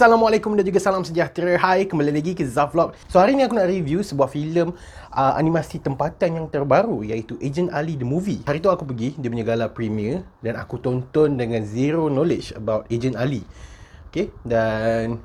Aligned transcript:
Assalamualaikum 0.00 0.56
dan 0.56 0.64
juga 0.64 0.80
salam 0.80 1.04
sejahtera. 1.04 1.60
Hai, 1.60 1.84
kembali 1.84 2.08
lagi 2.08 2.32
ke 2.32 2.40
Zaf 2.40 2.72
Vlog. 2.72 2.96
So 3.04 3.20
hari 3.20 3.36
ni 3.36 3.44
aku 3.44 3.52
nak 3.52 3.68
review 3.68 4.00
sebuah 4.00 4.32
filem 4.32 4.72
uh, 5.12 5.36
animasi 5.36 5.76
tempatan 5.76 6.40
yang 6.40 6.46
terbaru 6.48 7.04
iaitu 7.04 7.36
Agent 7.36 7.68
Ali 7.68 8.00
the 8.00 8.08
Movie. 8.08 8.40
Hari 8.48 8.64
tu 8.64 8.72
aku 8.72 8.88
pergi 8.88 9.12
dia 9.20 9.28
punya 9.28 9.44
gala 9.44 9.68
premiere 9.68 10.24
dan 10.40 10.56
aku 10.56 10.80
tonton 10.80 11.36
dengan 11.36 11.60
zero 11.68 12.08
knowledge 12.08 12.56
about 12.56 12.88
Agent 12.88 13.12
Ali. 13.12 13.44
Okay, 14.08 14.32
dan 14.40 15.20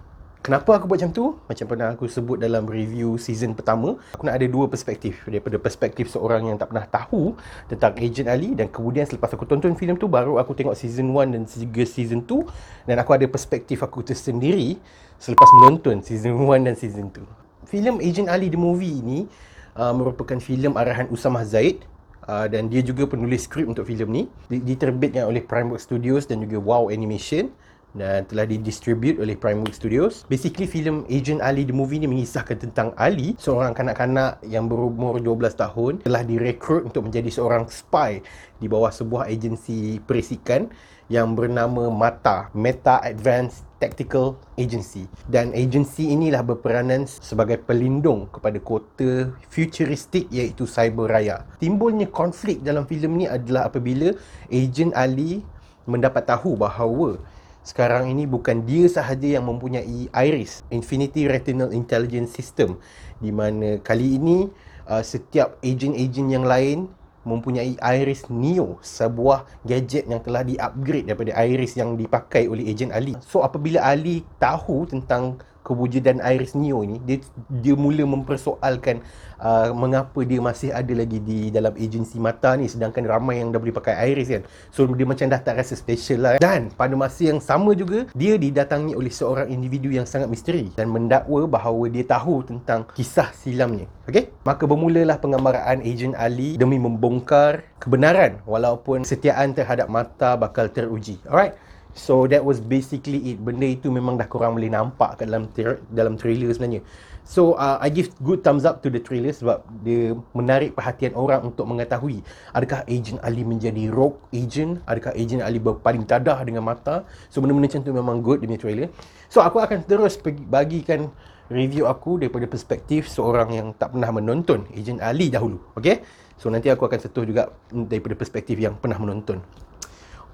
Kenapa 0.46 0.78
aku 0.78 0.86
buat 0.86 1.02
macam 1.02 1.10
tu? 1.10 1.42
Macam 1.50 1.66
pernah 1.66 1.98
aku 1.98 2.06
sebut 2.06 2.38
dalam 2.38 2.70
review 2.70 3.18
season 3.18 3.58
pertama, 3.58 3.98
aku 4.14 4.30
nak 4.30 4.38
ada 4.38 4.46
dua 4.46 4.70
perspektif. 4.70 5.26
Daripada 5.26 5.58
perspektif 5.58 6.06
seorang 6.14 6.46
yang 6.46 6.62
tak 6.62 6.70
pernah 6.70 6.86
tahu 6.86 7.34
tentang 7.66 7.98
Agent 7.98 8.30
Ali 8.30 8.54
dan 8.54 8.70
kemudian 8.70 9.10
selepas 9.10 9.34
aku 9.34 9.50
tonton 9.50 9.74
filem 9.74 9.98
tu 9.98 10.06
baru 10.06 10.38
aku 10.38 10.54
tengok 10.54 10.78
season 10.78 11.10
1 11.18 11.34
dan 11.34 11.42
juga 11.50 11.82
season 11.90 12.22
2 12.22 12.86
dan 12.86 12.96
aku 13.02 13.18
ada 13.18 13.26
perspektif 13.26 13.82
aku 13.82 14.06
tersendiri 14.06 14.78
selepas 15.18 15.50
menonton 15.58 16.06
season 16.06 16.38
1 16.38 16.62
dan 16.62 16.78
season 16.78 17.10
2. 17.10 17.26
Filem 17.66 17.98
Agent 18.06 18.30
Ali 18.30 18.54
the 18.54 18.60
movie 18.62 19.02
ini 19.02 19.26
uh, 19.74 19.98
merupakan 19.98 20.38
filem 20.38 20.78
arahan 20.78 21.10
Usamah 21.10 21.42
Zaid 21.42 21.82
Uh, 22.26 22.50
dan 22.50 22.74
dia 22.74 22.82
juga 22.82 23.06
penulis 23.06 23.46
skrip 23.46 23.70
untuk 23.70 23.86
filem 23.86 24.10
ni 24.10 24.24
diterbitkan 24.50 25.30
oleh 25.30 25.46
Primeworks 25.46 25.86
Studios 25.86 26.26
dan 26.26 26.42
juga 26.42 26.58
Wow 26.58 26.90
Animation 26.90 27.54
dan 27.96 28.28
telah 28.28 28.44
didistribute 28.44 29.18
oleh 29.18 29.34
Primeworks 29.40 29.80
Studios. 29.80 30.28
Basically 30.28 30.68
filem 30.68 31.08
Agent 31.08 31.40
Ali 31.40 31.64
the 31.64 31.74
movie 31.74 31.98
ni 31.98 32.12
mengisahkan 32.12 32.60
tentang 32.60 32.92
Ali, 33.00 33.34
seorang 33.40 33.72
kanak-kanak 33.72 34.44
yang 34.44 34.68
berumur 34.68 35.18
12 35.18 35.56
tahun 35.56 35.94
telah 36.04 36.22
direkrut 36.28 36.92
untuk 36.92 37.08
menjadi 37.08 37.32
seorang 37.32 37.72
spy 37.72 38.20
di 38.60 38.68
bawah 38.68 38.92
sebuah 38.92 39.32
agensi 39.32 40.04
perisikan 40.04 40.68
yang 41.06 41.38
bernama 41.38 41.94
MATA, 41.94 42.50
Meta 42.58 42.98
Advanced 43.06 43.62
Tactical 43.78 44.42
Agency. 44.58 45.06
Dan 45.30 45.54
agensi 45.54 46.10
inilah 46.10 46.42
berperanan 46.42 47.06
sebagai 47.06 47.62
pelindung 47.62 48.26
kepada 48.34 48.58
kota 48.58 49.30
futuristik 49.54 50.26
iaitu 50.34 50.66
Cyber 50.66 51.06
Raya. 51.06 51.46
Timbulnya 51.62 52.10
konflik 52.10 52.66
dalam 52.66 52.90
filem 52.90 53.22
ni 53.22 53.26
adalah 53.30 53.70
apabila 53.70 54.18
Agent 54.50 54.98
Ali 54.98 55.46
mendapat 55.86 56.26
tahu 56.26 56.58
bahawa 56.58 57.22
sekarang 57.66 58.14
ini 58.14 58.30
bukan 58.30 58.62
dia 58.62 58.86
sahaja 58.86 59.42
yang 59.42 59.50
mempunyai 59.50 60.06
IRIS, 60.14 60.62
Infinity 60.70 61.26
Retinal 61.26 61.74
Intelligence 61.74 62.38
System 62.38 62.78
di 63.18 63.34
mana 63.34 63.82
kali 63.82 64.22
ini 64.22 64.46
uh, 64.86 65.02
setiap 65.02 65.58
ejen-ejen 65.66 66.30
yang 66.30 66.46
lain 66.46 66.86
mempunyai 67.26 67.74
Iris 67.82 68.30
Neo, 68.30 68.78
sebuah 68.86 69.50
gadget 69.66 70.06
yang 70.06 70.22
telah 70.22 70.46
di-upgrade 70.46 71.10
daripada 71.10 71.34
Iris 71.42 71.74
yang 71.74 71.98
dipakai 71.98 72.46
oleh 72.46 72.70
ejen 72.70 72.94
Ali. 72.94 73.18
So 73.26 73.42
apabila 73.42 73.82
Ali 73.82 74.22
tahu 74.38 74.86
tentang 74.86 75.42
kewujudan 75.66 76.22
Iris 76.22 76.54
Neo 76.54 76.86
ini 76.86 77.02
dia 77.02 77.18
dia 77.50 77.74
mula 77.74 78.06
mempersoalkan 78.06 79.02
uh, 79.42 79.74
mengapa 79.74 80.22
dia 80.22 80.38
masih 80.38 80.70
ada 80.70 80.94
lagi 80.94 81.18
di 81.18 81.50
dalam 81.50 81.74
agensi 81.74 82.22
mata 82.22 82.54
ni 82.54 82.70
sedangkan 82.70 83.02
ramai 83.10 83.42
yang 83.42 83.50
dah 83.50 83.58
boleh 83.58 83.74
pakai 83.74 84.14
Iris 84.14 84.30
kan. 84.30 84.44
So 84.70 84.86
dia 84.86 85.08
macam 85.10 85.26
dah 85.26 85.42
tak 85.42 85.58
rasa 85.58 85.74
special 85.74 86.20
lah. 86.22 86.34
Dan 86.38 86.70
pada 86.70 86.94
masa 86.94 87.26
yang 87.26 87.42
sama 87.42 87.74
juga 87.74 88.06
dia 88.14 88.38
didatangi 88.38 88.94
oleh 88.94 89.10
seorang 89.10 89.50
individu 89.50 89.90
yang 89.90 90.06
sangat 90.06 90.30
misteri 90.30 90.70
dan 90.78 90.94
mendakwa 90.94 91.50
bahawa 91.50 91.90
dia 91.90 92.06
tahu 92.06 92.46
tentang 92.46 92.86
kisah 92.94 93.34
silamnya. 93.34 93.90
Okey? 94.06 94.30
Maka 94.46 94.70
bermulalah 94.70 95.18
pengambaraan 95.18 95.82
ejen 95.82 96.14
Ali 96.14 96.62
demi 96.62 96.78
membongkar 96.78 97.66
kebenaran 97.82 98.46
walaupun 98.46 99.02
setiaan 99.02 99.58
terhadap 99.58 99.90
mata 99.90 100.38
bakal 100.38 100.70
teruji. 100.70 101.18
Alright 101.26 101.58
So 101.96 102.28
that 102.28 102.44
was 102.44 102.60
basically 102.60 103.24
it. 103.32 103.40
Benda 103.40 103.72
itu 103.72 103.88
memang 103.88 104.20
dah 104.20 104.28
korang 104.28 104.60
boleh 104.60 104.68
nampak 104.68 105.16
kat 105.16 105.32
dalam 105.32 105.48
dalam 105.96 106.20
trailer 106.20 106.52
sebenarnya. 106.52 106.84
So 107.24 107.56
uh, 107.56 107.80
I 107.80 107.88
give 107.88 108.12
good 108.20 108.44
thumbs 108.44 108.68
up 108.68 108.84
to 108.84 108.92
the 108.92 109.00
trailer 109.00 109.32
sebab 109.32 109.64
dia 109.82 110.14
menarik 110.36 110.76
perhatian 110.76 111.16
orang 111.16 111.42
untuk 111.48 111.66
mengetahui 111.66 112.22
adakah 112.54 112.84
Agent 112.86 113.18
Ali 113.24 113.42
menjadi 113.42 113.90
rogue 113.90 114.20
agent, 114.30 114.84
adakah 114.86 115.16
Agent 115.16 115.42
Ali 115.42 115.58
berpaling 115.58 116.04
dadah 116.04 116.38
dengan 116.44 116.68
mata. 116.68 117.08
So 117.32 117.40
benda-benda 117.40 117.72
macam 117.72 117.82
tu 117.82 117.92
memang 117.96 118.18
good 118.22 118.44
di 118.44 118.60
trailer. 118.60 118.92
So 119.32 119.42
aku 119.42 119.64
akan 119.64 119.88
terus 119.88 120.20
bagikan 120.52 121.10
review 121.50 121.90
aku 121.90 122.22
daripada 122.22 122.46
perspektif 122.46 123.10
seorang 123.10 123.56
yang 123.56 123.68
tak 123.74 123.96
pernah 123.96 124.12
menonton 124.12 124.68
Agent 124.76 125.00
Ali 125.00 125.32
dahulu. 125.32 125.58
Okay? 125.80 126.06
So 126.36 126.52
nanti 126.52 126.70
aku 126.70 126.86
akan 126.86 127.00
sentuh 127.00 127.24
juga 127.24 127.50
daripada 127.72 128.14
perspektif 128.20 128.60
yang 128.60 128.78
pernah 128.78 129.00
menonton. 129.02 129.40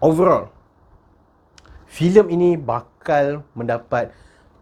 Overall, 0.03 0.49
filem 1.91 2.25
ini 2.31 2.49
bakal 2.55 3.43
mendapat 3.51 4.15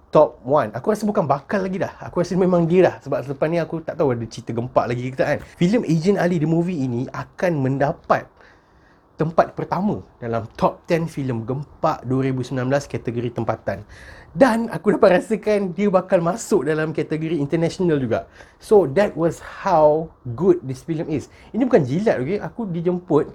top 0.09 0.41
1. 0.41 0.73
Aku 0.73 0.89
rasa 0.89 1.05
bukan 1.05 1.29
bakal 1.29 1.61
lagi 1.61 1.77
dah. 1.77 1.93
Aku 2.01 2.25
rasa 2.25 2.33
memang 2.33 2.65
dia 2.65 2.89
dah. 2.89 2.95
Sebab 3.05 3.21
selepas 3.21 3.45
ni 3.45 3.61
aku 3.61 3.85
tak 3.85 4.01
tahu 4.01 4.17
ada 4.17 4.25
cerita 4.25 4.49
gempak 4.49 4.89
lagi 4.89 5.13
kita 5.13 5.23
kan. 5.23 5.39
Filem 5.61 5.85
Agent 5.85 6.17
Ali 6.17 6.41
The 6.41 6.49
Movie 6.49 6.81
ini 6.81 7.05
akan 7.13 7.61
mendapat 7.61 8.25
tempat 9.19 9.51
pertama 9.51 9.99
dalam 10.17 10.47
top 10.55 10.87
10 10.87 11.11
filem 11.11 11.45
gempak 11.45 12.01
2019 12.09 12.65
kategori 12.89 13.29
tempatan. 13.37 13.85
Dan 14.33 14.71
aku 14.73 14.97
dapat 14.97 15.21
rasakan 15.21 15.75
dia 15.77 15.91
bakal 15.93 16.25
masuk 16.25 16.65
dalam 16.65 16.95
kategori 16.95 17.37
international 17.37 18.01
juga. 18.01 18.25
So 18.57 18.89
that 18.97 19.13
was 19.13 19.37
how 19.61 20.09
good 20.33 20.65
this 20.65 20.81
film 20.81 21.05
is. 21.13 21.29
Ini 21.53 21.61
bukan 21.67 21.85
jilat 21.85 22.17
okay. 22.17 22.41
Aku 22.41 22.65
dijemput 22.65 23.29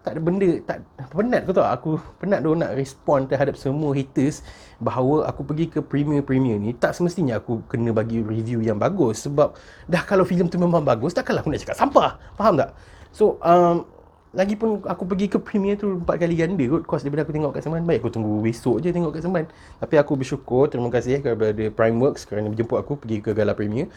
tak 0.00 0.16
ada 0.16 0.20
benda 0.24 0.50
tak 0.64 0.80
penat 1.12 1.44
kau 1.44 1.52
tahu 1.52 1.66
aku 1.68 1.90
penat 2.16 2.40
dia 2.40 2.56
nak 2.56 2.72
respon 2.72 3.28
terhadap 3.28 3.52
semua 3.52 3.92
haters 3.92 4.40
bahawa 4.80 5.28
aku 5.28 5.44
pergi 5.44 5.68
ke 5.68 5.84
premier-premier 5.84 6.56
ni 6.56 6.72
tak 6.72 6.96
semestinya 6.96 7.36
aku 7.36 7.60
kena 7.68 7.92
bagi 7.92 8.24
review 8.24 8.64
yang 8.64 8.80
bagus 8.80 9.28
sebab 9.28 9.52
dah 9.92 10.02
kalau 10.08 10.24
filem 10.24 10.48
tu 10.48 10.56
memang 10.56 10.80
bagus 10.80 11.12
takkanlah 11.12 11.44
aku 11.44 11.52
nak 11.52 11.60
cakap 11.60 11.76
sampah. 11.76 12.10
Faham 12.40 12.56
tak? 12.56 12.72
So 13.12 13.36
um, 13.44 13.84
Lagipun 14.30 14.86
aku 14.86 15.10
pergi 15.10 15.26
ke 15.26 15.42
premier 15.42 15.74
tu 15.74 15.98
empat 15.98 16.22
kali 16.22 16.38
ganda 16.38 16.62
kot 16.62 16.86
Kos 16.86 17.02
daripada 17.02 17.26
aku 17.26 17.34
tengok 17.34 17.50
kat 17.50 17.66
Seman 17.66 17.82
Baik 17.82 18.06
aku 18.06 18.14
tunggu 18.14 18.38
besok 18.38 18.78
je 18.78 18.94
tengok 18.94 19.18
kat 19.18 19.26
Seman 19.26 19.50
Tapi 19.82 19.94
aku 19.98 20.14
bersyukur 20.14 20.70
Terima 20.70 20.86
kasih 20.86 21.18
kepada 21.18 21.50
Primeworks 21.74 22.30
Kerana 22.30 22.46
menjemput 22.46 22.78
aku 22.78 22.94
pergi 22.94 23.26
ke 23.26 23.34
Gala 23.34 23.58
Premier 23.58 23.90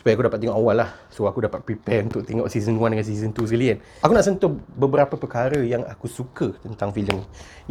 supaya 0.00 0.16
aku 0.16 0.24
dapat 0.32 0.40
tengok 0.40 0.56
awal 0.56 0.80
lah. 0.80 0.90
So 1.12 1.28
aku 1.28 1.44
dapat 1.44 1.60
prepare 1.60 2.08
untuk 2.08 2.24
tengok 2.24 2.48
season 2.48 2.80
1 2.80 2.96
dengan 2.96 3.04
season 3.04 3.36
2 3.36 3.44
sekali 3.44 3.76
kan. 3.76 3.78
Aku 4.00 4.12
nak 4.16 4.24
sentuh 4.24 4.48
beberapa 4.72 5.20
perkara 5.20 5.60
yang 5.60 5.84
aku 5.84 6.08
suka 6.08 6.56
tentang 6.64 6.88
filem 6.96 7.20
ni. 7.20 7.26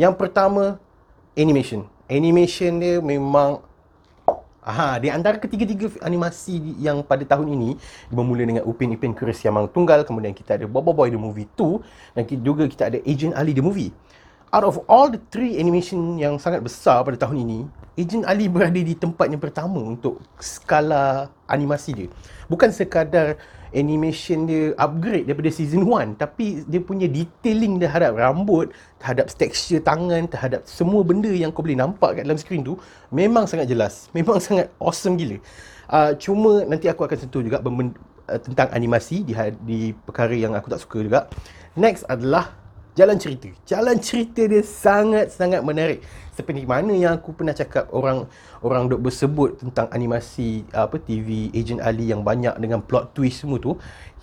Yang 0.06 0.14
pertama 0.22 0.78
animation. 1.34 1.90
Animation 2.06 2.78
dia 2.78 3.02
memang 3.02 3.66
Aha, 4.60 5.02
di 5.02 5.10
antara 5.10 5.42
ketiga-tiga 5.42 5.90
animasi 6.06 6.78
yang 6.78 7.02
pada 7.02 7.26
tahun 7.26 7.58
ini 7.58 7.80
bermula 8.14 8.46
dengan 8.46 8.62
Upin 8.70 8.94
Ipin 8.94 9.18
Keris 9.18 9.42
Yamang 9.42 9.66
Tunggal, 9.72 10.06
kemudian 10.06 10.30
kita 10.30 10.62
ada 10.62 10.70
Bobo 10.70 10.94
Boy 10.94 11.10
the 11.10 11.18
Movie 11.18 11.50
2 11.58 12.14
dan 12.14 12.24
juga 12.46 12.70
kita 12.70 12.94
ada 12.94 13.02
Agent 13.02 13.34
Ali 13.34 13.58
the 13.58 13.66
Movie. 13.66 13.90
Out 14.54 14.68
of 14.68 14.78
all 14.86 15.10
the 15.10 15.18
three 15.34 15.58
animation 15.58 16.22
yang 16.22 16.38
sangat 16.38 16.62
besar 16.62 17.02
pada 17.02 17.18
tahun 17.18 17.50
ini, 17.50 17.60
Agent 18.00 18.24
Ali 18.24 18.48
berada 18.48 18.80
di 18.80 18.96
tempat 18.96 19.28
yang 19.28 19.44
pertama 19.44 19.84
untuk 19.84 20.24
skala 20.40 21.28
animasi 21.52 21.92
dia. 21.92 22.10
Bukan 22.48 22.72
sekadar 22.72 23.36
animation 23.76 24.48
dia 24.48 24.72
upgrade 24.80 25.28
daripada 25.28 25.52
season 25.52 25.84
1 25.86 26.18
tapi 26.18 26.64
dia 26.66 26.80
punya 26.80 27.06
detailing 27.06 27.78
terhadap 27.78 28.16
rambut, 28.16 28.72
terhadap 29.04 29.28
texture 29.36 29.84
tangan, 29.84 30.26
terhadap 30.32 30.64
semua 30.64 31.04
benda 31.04 31.30
yang 31.30 31.52
kau 31.52 31.62
boleh 31.62 31.76
nampak 31.76 32.18
kat 32.18 32.24
dalam 32.24 32.40
skrin 32.40 32.64
tu 32.64 32.80
memang 33.12 33.46
sangat 33.46 33.68
jelas. 33.68 34.08
Memang 34.16 34.40
sangat 34.40 34.72
awesome 34.80 35.20
gila. 35.20 35.38
Uh, 35.90 36.16
cuma 36.16 36.64
nanti 36.64 36.88
aku 36.88 37.04
akan 37.04 37.18
sentuh 37.20 37.44
juga 37.44 37.60
uh, 37.60 38.40
tentang 38.40 38.70
animasi 38.72 39.26
di, 39.28 39.34
di 39.66 39.92
perkara 39.92 40.34
yang 40.34 40.56
aku 40.56 40.72
tak 40.72 40.80
suka 40.80 41.04
juga. 41.04 41.20
Next 41.76 42.08
adalah 42.08 42.56
jalan 42.98 43.16
cerita. 43.16 43.50
Jalan 43.64 43.98
cerita 44.02 44.44
dia 44.46 44.60
sangat-sangat 44.60 45.62
menarik. 45.64 46.04
Seperti 46.40 46.64
mana 46.64 46.96
yang 46.96 47.20
aku 47.20 47.36
pernah 47.36 47.52
cakap 47.52 47.92
orang 47.92 48.24
orang 48.64 48.88
dok 48.88 49.04
bersebut 49.04 49.60
tentang 49.60 49.92
animasi 49.92 50.64
apa 50.72 50.96
TV 50.96 51.52
Agent 51.52 51.84
Ali 51.84 52.08
yang 52.08 52.24
banyak 52.24 52.56
dengan 52.64 52.80
plot 52.80 53.12
twist 53.12 53.44
semua 53.44 53.60
tu. 53.60 53.76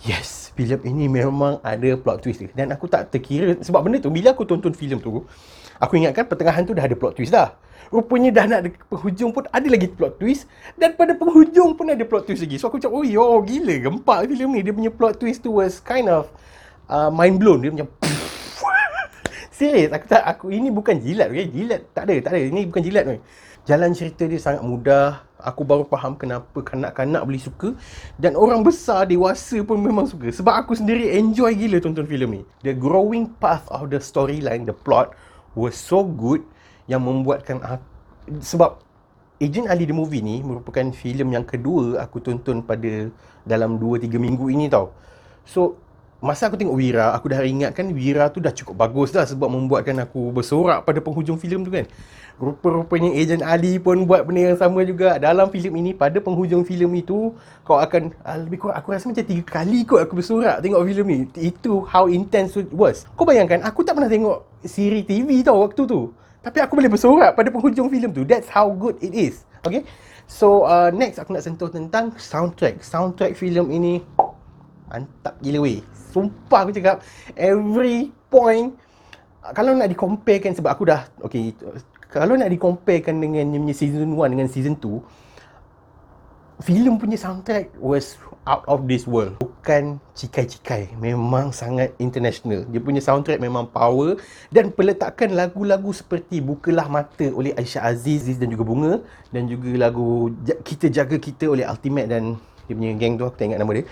Yes, 0.09 0.49
filem 0.57 0.81
ini 0.89 1.13
memang 1.13 1.61
ada 1.61 1.93
plot 2.01 2.25
twist 2.25 2.41
dia. 2.41 2.49
Dan 2.57 2.73
aku 2.73 2.89
tak 2.89 3.13
terkira 3.13 3.61
sebab 3.61 3.85
benda 3.85 4.01
tu 4.01 4.09
bila 4.09 4.33
aku 4.33 4.49
tonton 4.49 4.73
filem 4.73 4.97
tu, 4.97 5.29
aku 5.77 5.93
ingatkan 6.01 6.25
pertengahan 6.25 6.65
tu 6.65 6.73
dah 6.73 6.89
ada 6.89 6.97
plot 6.97 7.21
twist 7.21 7.37
dah. 7.37 7.53
Rupanya 7.93 8.33
dah 8.33 8.45
nak 8.49 8.61
penghujung 8.89 9.37
pun 9.37 9.45
ada 9.53 9.69
lagi 9.69 9.93
plot 9.93 10.17
twist 10.17 10.49
dan 10.81 10.97
pada 10.97 11.13
penghujung 11.13 11.77
pun 11.77 11.93
ada 11.93 12.01
plot 12.09 12.33
twist 12.33 12.41
lagi. 12.41 12.57
So 12.57 12.73
aku 12.73 12.81
cakap, 12.81 12.97
"Oh, 12.97 13.05
yo, 13.05 13.45
gila 13.45 13.77
gempak 13.77 14.25
filem 14.33 14.57
ni. 14.57 14.61
Dia 14.65 14.73
punya 14.73 14.89
plot 14.89 15.21
twist 15.21 15.45
tu 15.45 15.61
was 15.61 15.85
kind 15.85 16.09
of 16.09 16.33
uh, 16.89 17.13
mind 17.13 17.37
blown. 17.37 17.61
Dia 17.61 17.77
macam 17.77 17.93
Serius, 19.57 19.89
aku 19.89 20.05
tak 20.05 20.21
aku 20.21 20.53
ini 20.53 20.69
bukan 20.69 21.01
jilat 21.01 21.33
okey. 21.33 21.49
Jilat 21.49 21.81
tak 21.97 22.05
ada, 22.05 22.15
tak 22.21 22.31
ada. 22.37 22.45
Ini 22.45 22.69
bukan 22.69 22.83
jilat 22.85 23.05
okey. 23.09 23.21
Jalan 23.65 23.97
cerita 23.97 24.29
dia 24.29 24.37
sangat 24.37 24.61
mudah. 24.61 25.25
Aku 25.41 25.65
baru 25.65 25.89
faham 25.89 26.13
kenapa 26.13 26.61
kanak-kanak 26.61 27.25
boleh 27.25 27.41
suka 27.41 27.73
dan 28.21 28.37
orang 28.37 28.61
besar 28.61 29.09
dewasa 29.09 29.61
pun 29.65 29.77
memang 29.77 30.09
suka 30.09 30.33
sebab 30.33 30.65
aku 30.65 30.73
sendiri 30.73 31.13
enjoy 31.13 31.53
gila 31.57 31.81
tonton 31.81 32.09
filem 32.09 32.41
ni. 32.41 32.43
The 32.65 32.77
growing 32.77 33.33
path 33.37 33.65
of 33.73 33.89
the 33.89 34.01
storyline, 34.01 34.69
the 34.69 34.77
plot 34.77 35.17
was 35.57 35.77
so 35.77 36.05
good 36.05 36.45
yang 36.89 37.05
membuatkan 37.05 37.61
aku, 37.61 37.85
sebab 38.41 38.81
Agent 39.37 39.69
Ali 39.69 39.85
The 39.85 39.93
Movie 39.93 40.25
ni 40.25 40.41
merupakan 40.41 40.89
filem 40.97 41.37
yang 41.37 41.45
kedua 41.45 42.01
aku 42.01 42.25
tonton 42.25 42.65
pada 42.65 43.13
dalam 43.45 43.77
2-3 43.77 44.09
minggu 44.17 44.49
ini 44.49 44.73
tau. 44.73 44.97
So, 45.45 45.77
masa 46.21 46.49
aku 46.49 46.57
tengok 46.57 46.77
Wira, 46.77 47.13
aku 47.13 47.29
dah 47.29 47.45
ingat 47.45 47.77
kan 47.77 47.87
Wira 47.93 48.33
tu 48.33 48.41
dah 48.41 48.49
cukup 48.49 48.75
bagus 48.77 49.13
dah 49.13 49.29
sebab 49.29 49.53
membuatkan 49.53 50.01
aku 50.01 50.33
bersorak 50.33 50.83
pada 50.89 50.99
penghujung 51.05 51.37
filem 51.37 51.61
tu 51.63 51.71
kan. 51.73 51.85
Rupa-rupanya 52.37 53.17
Agent 53.17 53.41
Ali 53.41 53.81
pun 53.81 54.05
buat 54.05 54.29
benda 54.29 54.53
yang 54.53 54.61
sama 54.61 54.85
juga. 54.85 55.17
Dalam 55.17 55.49
filem 55.49 55.73
ini, 55.81 55.91
pada 55.97 56.21
penghujung 56.21 56.69
filem 56.69 57.01
itu, 57.01 57.33
kau 57.65 57.81
akan, 57.81 58.13
ah, 58.21 58.37
lebih 58.37 58.61
kurang, 58.61 58.77
aku 58.77 58.93
rasa 58.93 59.09
macam 59.09 59.25
tiga 59.25 59.45
kali 59.49 59.89
kot 59.89 60.05
aku 60.05 60.21
bersorak 60.21 60.61
tengok 60.61 60.85
filem 60.85 61.07
ni. 61.09 61.19
Itu 61.49 61.89
how 61.89 62.13
intense 62.13 62.61
it 62.61 62.69
was. 62.77 63.09
Kau 63.17 63.25
bayangkan, 63.25 63.65
aku 63.65 63.81
tak 63.89 63.97
pernah 63.97 64.13
tengok 64.13 64.45
siri 64.69 65.01
TV 65.01 65.41
tau 65.41 65.65
waktu 65.65 65.89
tu. 65.89 66.13
Tapi 66.45 66.61
aku 66.61 66.77
boleh 66.77 66.93
bersorak 66.93 67.33
pada 67.33 67.49
penghujung 67.49 67.89
filem 67.89 68.13
tu. 68.13 68.29
That's 68.29 68.53
how 68.53 68.69
good 68.69 69.01
it 69.01 69.17
is. 69.17 69.49
Okay? 69.65 69.89
So, 70.29 70.69
uh, 70.69 70.93
next 70.93 71.17
aku 71.17 71.33
nak 71.33 71.41
sentuh 71.41 71.73
tentang 71.73 72.13
soundtrack. 72.21 72.85
Soundtrack 72.85 73.33
filem 73.33 73.73
ini 73.73 74.05
mantap 74.93 75.41
gila 75.41 75.65
weh. 75.65 75.81
Sumpah 76.17 76.65
aku 76.65 76.73
cakap, 76.73 77.05
every 77.37 78.09
point, 78.33 78.73
kalau 79.53 79.77
nak 79.77 79.93
dikomparekan 79.93 80.57
sebab 80.57 80.73
aku 80.73 80.89
dah, 80.89 81.05
okay, 81.21 81.53
kalau 82.09 82.41
nak 82.41 82.49
dikomparekan 82.49 83.21
dengan 83.21 83.53
season 83.77 84.17
1 84.17 84.33
dengan 84.33 84.49
season 84.49 84.81
2, 84.81 86.65
filem 86.65 86.97
punya 86.97 87.21
soundtrack 87.21 87.69
was 87.77 88.17
out 88.49 88.65
of 88.65 88.89
this 88.89 89.05
world. 89.05 89.37
Bukan 89.43 90.01
cikai-cikai. 90.17 90.97
Memang 90.97 91.53
sangat 91.53 91.93
international. 92.01 92.65
Dia 92.73 92.81
punya 92.81 93.03
soundtrack 93.05 93.43
memang 93.43 93.69
power. 93.69 94.17
Dan 94.49 94.73
peletakan 94.73 95.37
lagu-lagu 95.37 95.93
seperti 95.93 96.41
Bukalah 96.41 96.89
Mata 96.89 97.29
oleh 97.35 97.53
Aisyah 97.59 97.93
Aziz 97.93 98.41
dan 98.41 98.49
juga 98.49 98.65
Bunga. 98.65 99.05
Dan 99.29 99.53
juga 99.53 99.69
lagu 99.77 100.33
Kita 100.65 100.89
Jaga 100.89 101.21
Kita 101.21 101.53
oleh 101.53 101.67
Ultimate 101.69 102.09
dan 102.09 102.41
dia 102.67 102.75
punya 102.75 102.95
gang 102.97 103.21
tu. 103.21 103.27
Aku 103.29 103.37
tak 103.37 103.53
ingat 103.53 103.61
nama 103.61 103.73
dia. 103.77 103.85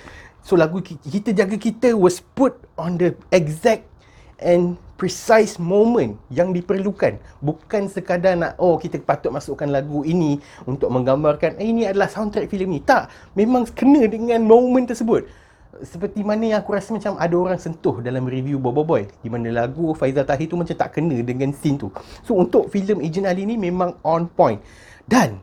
So 0.45 0.61
lagu 0.61 0.85
Kita 0.85 1.33
Jaga 1.33 1.57
Kita 1.57 1.97
was 1.97 2.21
put 2.21 2.53
on 2.77 3.01
the 3.01 3.17
exact 3.33 3.89
and 4.37 4.77
precise 4.95 5.59
moment 5.59 6.21
yang 6.31 6.53
diperlukan. 6.55 7.19
Bukan 7.41 7.89
sekadar 7.91 8.37
nak 8.37 8.53
oh 8.61 8.77
kita 8.77 9.01
patut 9.03 9.33
masukkan 9.33 9.67
lagu 9.67 10.05
ini 10.07 10.39
untuk 10.69 10.93
menggambarkan 10.93 11.59
eh, 11.59 11.67
ini 11.67 11.89
adalah 11.89 12.13
soundtrack 12.13 12.53
filem 12.53 12.79
ni. 12.79 12.81
Tak. 12.85 13.11
Memang 13.35 13.67
kena 13.73 14.05
dengan 14.07 14.45
moment 14.45 14.87
tersebut. 14.87 15.27
Seperti 15.83 16.23
mana 16.23 16.55
yang 16.55 16.59
aku 16.63 16.71
rasa 16.71 16.95
macam 16.95 17.19
ada 17.19 17.35
orang 17.35 17.59
sentuh 17.59 17.99
dalam 17.99 18.31
review 18.31 18.63
Bobo 18.63 18.87
Boy 18.87 19.11
di 19.25 19.27
mana 19.27 19.51
lagu 19.51 19.91
Faizal 19.99 20.23
Tahir 20.23 20.47
tu 20.47 20.55
macam 20.55 20.77
tak 20.77 20.95
kena 20.95 21.19
dengan 21.19 21.51
scene 21.51 21.75
tu. 21.75 21.91
So 22.23 22.39
untuk 22.39 22.71
filem 22.71 23.03
Agent 23.03 23.27
Ali 23.27 23.43
ni 23.43 23.59
memang 23.59 23.99
on 24.07 24.31
point. 24.31 24.63
Dan 25.03 25.43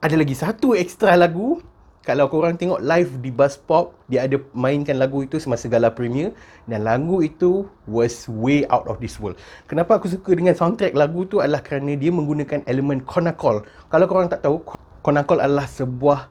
ada 0.00 0.14
lagi 0.16 0.32
satu 0.32 0.72
extra 0.72 1.12
lagu 1.20 1.60
kalau 2.02 2.26
korang 2.26 2.58
tengok 2.58 2.82
live 2.82 3.22
di 3.22 3.30
Bus 3.30 3.54
Pop, 3.54 3.94
dia 4.10 4.26
ada 4.26 4.34
mainkan 4.58 4.98
lagu 4.98 5.22
itu 5.22 5.38
semasa 5.38 5.70
gala 5.70 5.86
premier 5.86 6.34
dan 6.66 6.82
lagu 6.82 7.22
itu 7.22 7.70
was 7.86 8.26
way 8.26 8.66
out 8.74 8.82
of 8.90 8.98
this 8.98 9.22
world. 9.22 9.38
Kenapa 9.70 10.02
aku 10.02 10.10
suka 10.10 10.34
dengan 10.34 10.58
soundtrack 10.58 10.98
lagu 10.98 11.22
tu 11.30 11.38
adalah 11.38 11.62
kerana 11.62 11.94
dia 11.94 12.10
menggunakan 12.10 12.66
elemen 12.66 13.06
konakol. 13.06 13.62
Kalau 13.86 14.06
korang 14.10 14.26
tak 14.26 14.42
tahu, 14.42 14.66
konakol 15.06 15.38
adalah 15.38 15.70
sebuah 15.70 16.26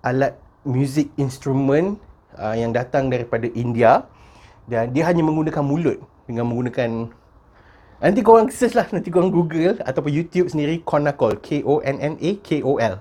alat 0.00 0.32
music 0.64 1.12
instrument 1.20 2.00
uh, 2.40 2.56
yang 2.56 2.72
datang 2.72 3.12
daripada 3.12 3.52
India 3.52 4.08
dan 4.64 4.96
dia 4.96 5.04
hanya 5.12 5.20
menggunakan 5.20 5.60
mulut 5.60 6.00
dengan 6.24 6.48
menggunakan 6.48 7.12
Nanti 8.02 8.18
korang 8.18 8.50
search 8.50 8.74
lah, 8.74 8.90
nanti 8.90 9.14
korang 9.14 9.30
Google 9.30 9.78
ataupun 9.78 10.10
YouTube 10.10 10.50
sendiri 10.50 10.82
Konakol, 10.82 11.38
K-O-N-N-A-K-O-L. 11.38 12.94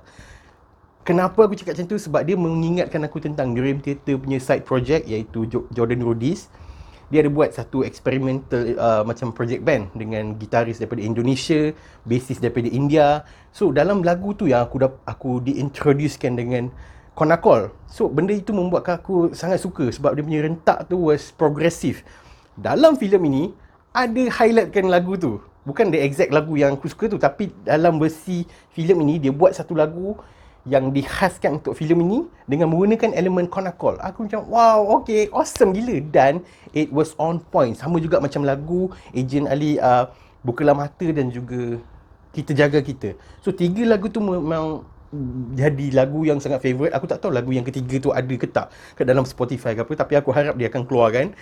Kenapa 1.01 1.50
aku 1.50 1.57
cakap 1.57 1.74
macam 1.74 1.88
tu? 1.89 1.98
Sebab 1.98 2.21
dia 2.30 2.38
mengingatkan 2.38 3.01
aku 3.01 3.18
tentang 3.18 3.57
Dream 3.57 3.81
Theater 3.81 4.21
punya 4.21 4.38
side 4.38 4.62
project 4.62 5.09
iaitu 5.09 5.50
Jordan 5.50 6.06
Rudis. 6.06 6.45
Dia 7.09 7.25
ada 7.25 7.31
buat 7.33 7.50
satu 7.51 7.81
experimental 7.81 8.77
uh, 8.77 9.03
macam 9.03 9.33
project 9.33 9.65
band 9.65 9.89
dengan 9.98 10.38
gitaris 10.38 10.77
daripada 10.77 11.01
Indonesia, 11.01 11.74
bassist 12.06 12.39
daripada 12.39 12.69
India. 12.69 13.25
So 13.50 13.74
dalam 13.74 14.06
lagu 14.06 14.38
tu 14.38 14.45
yang 14.45 14.62
aku 14.62 14.77
dah 14.86 14.94
aku 15.09 15.42
diintroducekan 15.42 16.38
dengan 16.38 16.69
Konakol. 17.18 17.74
So 17.89 18.07
benda 18.07 18.38
itu 18.38 18.53
membuatkan 18.53 19.01
aku 19.01 19.33
sangat 19.33 19.59
suka 19.59 19.89
sebab 19.89 20.15
dia 20.15 20.24
punya 20.24 20.45
rentak 20.45 20.86
tu 20.86 21.12
was 21.12 21.33
progressive. 21.33 22.06
Dalam 22.56 22.95
filem 22.95 23.25
ini 23.27 23.44
ada 23.92 24.21
highlightkan 24.38 24.86
lagu 24.86 25.18
tu. 25.18 25.42
Bukan 25.65 25.89
the 25.89 26.00
exact 26.00 26.30
lagu 26.30 26.56
yang 26.56 26.77
aku 26.77 26.88
suka 26.88 27.09
tu 27.09 27.18
tapi 27.18 27.50
dalam 27.65 27.98
versi 27.98 28.45
filem 28.71 29.01
ini 29.03 29.27
dia 29.27 29.33
buat 29.33 29.51
satu 29.51 29.75
lagu 29.75 30.15
yang 30.69 30.94
dikhaskan 30.94 31.58
untuk 31.58 31.74
filem 31.74 32.06
ini 32.06 32.19
dengan 32.46 32.69
menggunakan 32.69 33.18
elemen 33.18 33.50
konakol. 33.50 33.98
Aku 33.98 34.30
macam 34.30 34.46
wow, 34.46 35.02
okay, 35.02 35.25
awesome 35.34 35.74
gila 35.74 35.98
dan 36.13 36.46
it 36.78 36.94
was 36.94 37.18
on 37.18 37.42
point. 37.50 37.74
Sama 37.74 37.98
juga 37.98 38.22
macam 38.22 38.46
lagu 38.46 38.94
Agent 39.10 39.50
Ali 39.50 39.81
uh, 39.81 40.06
Bukalah 40.46 40.78
Mata 40.78 41.08
dan 41.10 41.34
juga 41.34 41.81
Kita 42.30 42.54
Jaga 42.54 42.78
Kita. 42.86 43.18
So 43.42 43.50
tiga 43.50 43.81
lagu 43.90 44.06
tu 44.13 44.22
memang 44.22 44.86
jadi 45.58 45.98
lagu 45.98 46.24
yang 46.24 46.38
sangat 46.38 46.62
favourite. 46.62 46.94
Aku 46.94 47.10
tak 47.10 47.25
tahu 47.25 47.34
lagu 47.34 47.50
yang 47.50 47.66
ketiga 47.66 47.98
tu 47.98 48.13
ada 48.13 48.34
ke 48.38 48.46
tak 48.46 48.69
kat 48.94 49.04
dalam 49.10 49.25
Spotify 49.25 49.74
ke 49.74 49.81
apa 49.81 49.94
tapi 49.98 50.13
aku 50.13 50.30
harap 50.30 50.56
dia 50.62 50.69
akan 50.69 50.86
keluar 50.86 51.10
kan. 51.10 51.34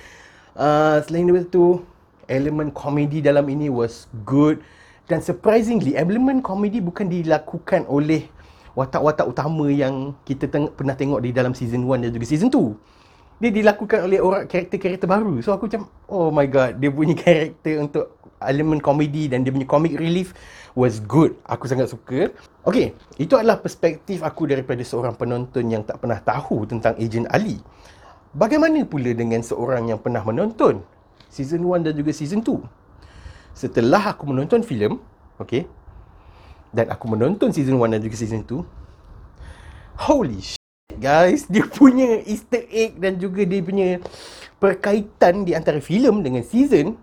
Uh, 0.56 1.04
selain 1.06 1.28
daripada 1.28 1.48
tu 1.52 1.84
elemen 2.32 2.72
komedi 2.72 3.20
dalam 3.20 3.44
ini 3.52 3.68
was 3.68 4.08
good 4.24 4.64
dan 5.12 5.20
surprisingly 5.20 5.98
elemen 5.98 6.40
komedi 6.40 6.80
bukan 6.80 7.10
dilakukan 7.10 7.84
oleh 7.90 8.30
watak-watak 8.78 9.26
utama 9.26 9.70
yang 9.70 10.14
kita 10.26 10.50
teng- 10.50 10.72
pernah 10.74 10.94
tengok 10.94 11.20
di 11.24 11.30
dalam 11.34 11.54
season 11.54 11.86
1 11.86 12.06
dan 12.06 12.12
juga 12.14 12.26
season 12.26 12.50
2 12.52 13.00
dia 13.40 13.56
dilakukan 13.56 14.04
oleh 14.04 14.20
orang 14.20 14.52
karakter-karakter 14.52 15.08
baru. 15.08 15.40
So 15.40 15.56
aku 15.56 15.72
macam 15.72 15.88
oh 16.12 16.28
my 16.28 16.44
god 16.52 16.76
dia 16.76 16.92
punya 16.92 17.16
karakter 17.24 17.80
untuk 17.80 18.20
elemen 18.44 18.84
komedi 18.84 19.32
dan 19.32 19.48
dia 19.48 19.52
punya 19.56 19.64
comic 19.64 19.96
relief 19.96 20.36
was 20.76 21.00
good. 21.00 21.40
Aku 21.48 21.64
sangat 21.66 21.88
suka. 21.88 22.36
Okay, 22.68 22.92
itu 23.16 23.40
adalah 23.40 23.64
perspektif 23.64 24.28
aku 24.28 24.44
daripada 24.44 24.84
seorang 24.84 25.16
penonton 25.16 25.72
yang 25.72 25.88
tak 25.88 26.04
pernah 26.04 26.20
tahu 26.20 26.68
tentang 26.68 27.00
Agent 27.00 27.32
Ali. 27.32 27.64
Bagaimana 28.36 28.84
pula 28.84 29.16
dengan 29.16 29.40
seorang 29.40 29.88
yang 29.88 30.04
pernah 30.04 30.22
menonton 30.22 30.84
season 31.32 31.64
1 31.64 31.88
dan 31.88 31.94
juga 31.96 32.12
season 32.12 32.44
2 32.44 32.80
setelah 33.60 34.16
aku 34.16 34.24
menonton 34.30 34.64
filem 34.64 34.98
okay, 35.36 35.68
dan 36.70 36.90
aku 36.94 37.10
menonton 37.10 37.50
season 37.50 37.82
1 37.82 37.98
dan 37.98 38.02
juga 38.02 38.16
season 38.18 38.42
2 38.46 38.80
holy 40.08 40.40
shit 40.40 40.60
guys. 41.00 41.48
Dia 41.48 41.66
punya 41.66 42.24
easter 42.28 42.64
egg 42.70 43.00
dan 43.00 43.20
juga 43.20 43.44
dia 43.44 43.60
punya 43.64 44.04
perkaitan 44.60 45.48
di 45.48 45.56
antara 45.56 45.80
filem 45.84 46.24
dengan 46.24 46.44
season 46.44 47.00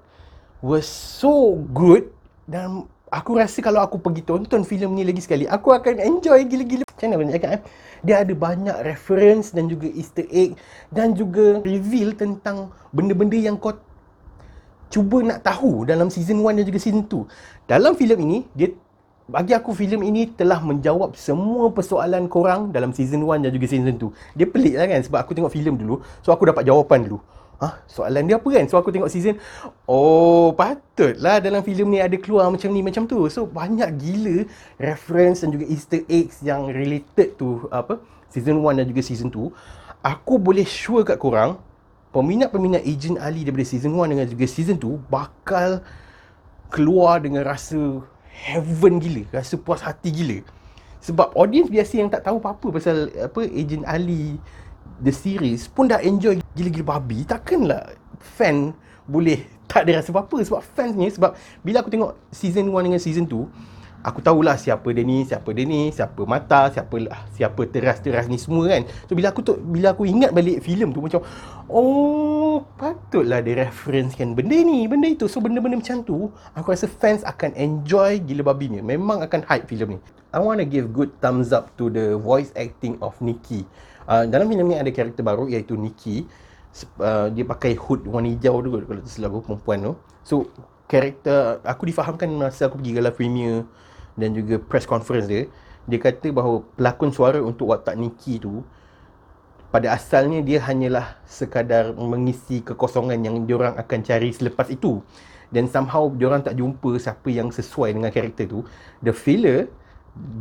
was 0.61 0.87
so 0.87 1.57
good. 1.73 2.09
Dan 2.47 2.87
aku 3.11 3.41
rasa 3.41 3.59
kalau 3.65 3.83
aku 3.83 3.99
pergi 3.99 4.23
tonton 4.23 4.63
filem 4.63 4.93
ni 4.95 5.03
lagi 5.03 5.25
sekali 5.25 5.49
aku 5.49 5.75
akan 5.75 5.99
enjoy 5.99 6.47
gila-gila. 6.47 6.85
Macam 6.87 7.09
mana 7.13 7.29
nak 7.29 7.35
cakap 7.37 7.51
eh? 7.53 7.63
Dia 8.07 8.17
ada 8.23 8.35
banyak 8.37 8.77
reference 8.87 9.51
dan 9.51 9.67
juga 9.67 9.91
easter 9.91 10.25
egg 10.31 10.55
dan 10.93 11.13
juga 11.17 11.59
reveal 11.65 12.15
tentang 12.15 12.71
benda-benda 12.95 13.37
yang 13.37 13.59
kau 13.59 13.75
cuba 14.87 15.19
nak 15.19 15.43
tahu 15.43 15.83
dalam 15.83 16.07
season 16.07 16.39
1 16.41 16.63
dan 16.63 16.65
juga 16.65 16.79
season 16.79 17.03
2 17.11 17.27
dalam 17.67 17.99
filem 17.99 18.19
ini 18.23 18.39
dia 18.55 18.71
bagi 19.27 19.53
aku 19.59 19.75
filem 19.75 20.07
ini 20.07 20.31
telah 20.31 20.63
menjawab 20.63 21.19
semua 21.19 21.75
persoalan 21.75 22.31
korang 22.31 22.71
dalam 22.71 22.95
season 22.95 23.27
1 23.27 23.43
dan 23.43 23.51
juga 23.51 23.67
season 23.67 23.99
2. 23.99 24.39
Dia 24.39 24.47
pelik 24.47 24.75
lah 24.79 24.87
kan 24.87 25.01
sebab 25.03 25.19
aku 25.27 25.35
tengok 25.35 25.51
filem 25.51 25.75
dulu. 25.75 25.99
So 26.23 26.31
aku 26.31 26.47
dapat 26.47 26.63
jawapan 26.63 27.11
dulu. 27.11 27.19
Ah, 27.59 27.83
soalan 27.91 28.31
dia 28.31 28.39
apa 28.39 28.47
kan? 28.47 28.71
So 28.71 28.79
aku 28.79 28.95
tengok 28.95 29.11
season. 29.11 29.43
Oh, 29.83 30.55
patutlah 30.55 31.43
dalam 31.43 31.67
filem 31.67 31.91
ni 31.91 31.99
ada 31.99 32.15
keluar 32.23 32.47
macam 32.55 32.71
ni 32.71 32.87
macam 32.87 33.03
tu. 33.11 33.27
So 33.27 33.51
banyak 33.51 33.99
gila 33.99 34.47
reference 34.79 35.43
dan 35.43 35.51
juga 35.51 35.67
easter 35.67 36.07
eggs 36.07 36.47
yang 36.47 36.71
related 36.71 37.35
to 37.35 37.67
apa? 37.75 37.99
Season 38.31 38.63
1 38.63 38.79
dan 38.79 38.87
juga 38.87 39.03
season 39.03 39.27
2. 39.35 39.51
Aku 40.07 40.39
boleh 40.39 40.63
sure 40.63 41.03
kat 41.03 41.19
korang 41.19 41.59
peminat-peminat 42.15 42.87
Agent 42.87 43.19
Ali 43.19 43.43
daripada 43.43 43.67
season 43.67 43.91
1 43.99 44.07
dengan 44.07 44.27
juga 44.31 44.47
season 44.47 44.79
2 44.79 45.11
bakal 45.11 45.83
keluar 46.71 47.19
dengan 47.19 47.43
rasa 47.43 48.07
heaven 48.37 49.01
gila 49.01 49.23
rasa 49.33 49.57
puas 49.57 49.81
hati 49.81 50.13
gila. 50.13 50.39
Sebab 51.01 51.33
audience 51.39 51.71
biasa 51.71 51.93
yang 52.03 52.11
tak 52.11 52.27
tahu 52.27 52.43
apa-apa 52.43 52.77
pasal 52.77 53.09
apa 53.15 53.41
Agent 53.47 53.87
Ali 53.87 54.37
the 55.01 55.13
series 55.15 55.71
pun 55.71 55.89
dah 55.89 56.03
enjoy 56.03 56.37
gila-gila 56.53 56.99
babi. 56.99 57.25
Takkanlah 57.25 57.97
fan 58.21 58.77
boleh 59.07 59.47
tak 59.71 59.87
ada 59.87 60.03
rasa 60.03 60.11
apa-apa 60.15 60.43
sebab 60.43 60.61
fansnya 60.75 61.09
sebab 61.11 61.31
bila 61.63 61.83
aku 61.83 61.91
tengok 61.91 62.13
season 62.31 62.71
1 62.71 62.87
dengan 62.87 63.01
season 63.03 63.27
2 63.27 63.47
aku 64.03 64.21
tahulah 64.21 64.59
siapa 64.61 64.89
dia 64.93 65.05
ni, 65.07 65.25
siapa 65.25 65.49
dia 65.55 65.65
ni, 65.65 65.89
siapa 65.95 66.23
mata, 66.27 66.69
siapa 66.69 66.95
siapa 67.33 67.63
teras-teras 67.69 68.27
ni 68.27 68.37
semua 68.37 68.69
kan. 68.69 68.85
So 69.09 69.17
bila 69.17 69.31
aku 69.33 69.41
tu 69.47 69.57
bila 69.57 69.95
aku 69.95 70.05
ingat 70.05 70.35
balik 70.35 70.61
filem 70.61 70.93
tu 70.93 71.01
macam 71.01 71.25
oh 71.71 72.65
patutlah 72.81 73.41
dia 73.41 73.69
referencekan 73.69 74.37
benda 74.37 74.57
ni, 74.61 74.85
benda 74.91 75.07
itu. 75.09 75.31
So 75.31 75.41
benda-benda 75.41 75.79
macam 75.79 76.03
tu 76.05 76.29
aku 76.53 76.75
rasa 76.75 76.91
fans 76.91 77.23
akan 77.25 77.55
enjoy 77.57 78.21
gila 78.25 78.53
babinya. 78.53 78.85
Memang 78.85 79.23
akan 79.25 79.47
hype 79.47 79.71
filem 79.71 79.97
ni. 79.97 80.01
I 80.35 80.43
want 80.43 80.61
to 80.61 80.69
give 80.69 80.93
good 80.93 81.17
thumbs 81.23 81.55
up 81.55 81.73
to 81.81 81.89
the 81.89 82.21
voice 82.21 82.53
acting 82.59 83.01
of 83.01 83.17
Nikki. 83.25 83.65
Uh, 84.05 84.29
dalam 84.29 84.53
filem 84.53 84.69
ni 84.69 84.77
ada 84.77 84.91
karakter 84.93 85.25
baru 85.25 85.49
iaitu 85.49 85.79
Nikki. 85.79 86.29
Uh, 87.01 87.33
dia 87.33 87.41
pakai 87.49 87.73
hood 87.73 88.05
warna 88.05 88.29
hijau 88.29 88.61
tu 88.61 88.69
kalau 88.69 89.01
tak 89.01 89.09
silap 89.09 89.33
perempuan 89.33 89.79
tu. 89.81 89.93
So 90.21 90.35
karakter 90.87 91.59
aku 91.67 91.91
difahamkan 91.91 92.31
masa 92.31 92.71
aku 92.71 92.79
pergi 92.79 92.95
gala 92.95 93.11
premiere 93.11 93.67
dan 94.15 94.33
juga 94.33 94.57
press 94.59 94.89
conference 94.89 95.29
dia. 95.29 95.51
Dia 95.87 95.99
kata 96.03 96.35
bahawa 96.35 96.67
pelakon 96.75 97.15
suara 97.15 97.39
untuk 97.39 97.71
watak 97.71 97.95
Nikki 97.95 98.43
tu 98.43 98.63
pada 99.71 99.93
asalnya 99.93 100.41
dia 100.41 100.63
hanyalah 100.63 101.21
sekadar 101.27 101.93
mengisi 101.95 102.63
kekosongan 102.65 103.23
yang 103.23 103.37
diorang 103.45 103.77
akan 103.77 104.01
cari 104.03 104.31
selepas 104.33 104.67
itu. 104.73 105.03
Dan 105.47 105.71
somehow 105.71 106.11
diorang 106.11 106.43
tak 106.43 106.59
jumpa 106.59 106.99
siapa 106.99 107.31
yang 107.31 107.55
sesuai 107.55 107.95
dengan 107.95 108.11
karakter 108.11 108.51
tu. 108.51 108.67
The 109.05 109.15
filler 109.15 109.71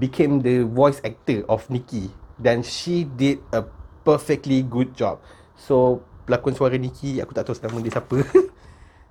became 0.01 0.41
the 0.41 0.65
voice 0.65 0.97
actor 1.05 1.45
of 1.45 1.67
Nikki 1.69 2.09
dan 2.41 2.65
she 2.65 3.05
did 3.05 3.43
a 3.53 3.61
perfectly 4.01 4.65
good 4.65 4.97
job. 4.97 5.21
So 5.53 6.01
pelakon 6.25 6.57
suara 6.57 6.73
Nikki 6.79 7.21
aku 7.21 7.37
tak 7.37 7.45
tahu 7.45 7.59
nama 7.61 7.77
dia 7.85 7.93
siapa 8.01 8.17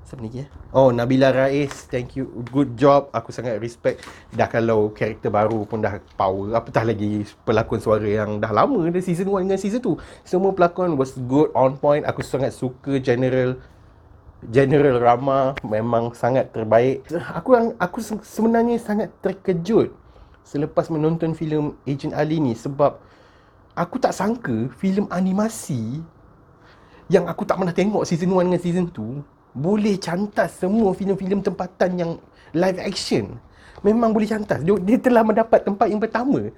Siapa 0.05 0.21
ni 0.21 0.45
ya? 0.45 0.47
Oh, 0.69 0.93
Nabila 0.93 1.33
Rais. 1.33 1.89
Thank 1.89 2.21
you. 2.21 2.29
Good 2.53 2.77
job. 2.77 3.09
Aku 3.17 3.33
sangat 3.33 3.57
respect. 3.57 4.05
Dah 4.37 4.53
kalau 4.53 4.93
karakter 4.93 5.33
baru 5.33 5.65
pun 5.65 5.81
dah 5.81 5.97
power. 6.21 6.53
Apatah 6.53 6.85
lagi 6.85 7.25
pelakon 7.49 7.81
suara 7.81 8.05
yang 8.05 8.37
dah 8.37 8.53
lama 8.53 8.85
dari 8.85 9.01
season 9.01 9.33
1 9.33 9.49
dengan 9.49 9.57
season 9.57 9.81
2. 9.81 9.97
Semua 10.29 10.53
pelakon 10.53 11.01
was 11.01 11.17
good, 11.25 11.49
on 11.57 11.81
point. 11.81 12.05
Aku 12.05 12.21
sangat 12.21 12.53
suka 12.53 13.01
General 13.01 13.57
General 14.45 15.01
Rama 15.01 15.57
memang 15.65 16.13
sangat 16.13 16.53
terbaik. 16.53 17.09
Aku 17.33 17.57
aku 17.81 17.99
sebenarnya 18.21 18.77
sangat 18.77 19.09
terkejut 19.25 19.89
selepas 20.45 20.93
menonton 20.93 21.33
filem 21.33 21.73
Agent 21.89 22.13
Ali 22.13 22.45
ni 22.45 22.53
sebab 22.53 23.01
aku 23.73 23.97
tak 23.97 24.13
sangka 24.13 24.69
filem 24.77 25.09
animasi 25.09 26.05
yang 27.09 27.25
aku 27.25 27.49
tak 27.49 27.57
pernah 27.57 27.73
tengok 27.73 28.05
season 28.05 28.37
1 28.37 28.53
dengan 28.53 28.61
season 28.61 28.87
2 28.93 29.34
boleh 29.55 29.95
cantas 30.03 30.59
semua 30.59 30.91
filem-filem 30.93 31.39
tempatan 31.39 31.91
yang 31.95 32.11
live 32.51 32.79
action. 32.83 33.39
Memang 33.87 34.11
boleh 34.11 34.27
cantas. 34.27 34.61
Dia, 34.67 34.75
dia 34.83 34.99
telah 34.99 35.23
mendapat 35.23 35.63
tempat 35.63 35.87
yang 35.87 36.03
pertama. 36.03 36.51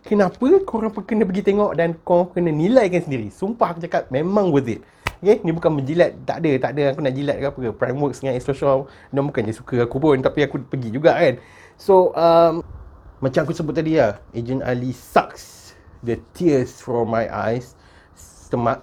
Kenapa 0.00 0.48
korang 0.64 0.94
kena 1.04 1.28
pergi 1.28 1.44
tengok 1.44 1.76
dan 1.76 1.92
korang 2.00 2.32
kena 2.32 2.48
nilaikan 2.48 3.04
sendiri. 3.04 3.28
Sumpah 3.28 3.76
aku 3.76 3.84
cakap 3.84 4.08
memang 4.08 4.48
worth 4.48 4.72
it. 4.72 4.80
Okay, 5.18 5.42
ni 5.42 5.50
bukan 5.50 5.74
menjilat. 5.74 6.14
Tak 6.24 6.40
ada, 6.40 6.50
tak 6.62 6.70
ada 6.78 6.82
aku 6.94 7.02
nak 7.02 7.14
jilat 7.18 7.36
ke 7.36 7.46
apa 7.50 7.58
ke. 7.58 7.70
Primeworks 7.74 8.22
dengan 8.22 8.38
Astro 8.38 8.54
Show. 8.54 8.78
Dan 9.10 9.28
bukan 9.28 9.50
je 9.50 9.52
suka 9.52 9.84
aku 9.84 9.98
pun. 9.98 10.16
Tapi 10.22 10.46
aku 10.46 10.62
pergi 10.64 10.94
juga 10.94 11.18
kan. 11.18 11.42
So, 11.74 12.14
um, 12.14 12.62
macam 13.18 13.42
aku 13.42 13.52
sebut 13.52 13.74
tadi 13.74 13.98
lah. 13.98 14.22
Agent 14.30 14.62
Ali 14.62 14.94
sucks 14.94 15.74
the 16.06 16.22
tears 16.32 16.78
from 16.78 17.10
my 17.10 17.26
eyes 17.26 17.77